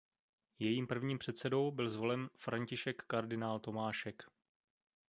[0.59, 4.23] Jejím prvním předsedou byl zvolen František kardinál Tomášek.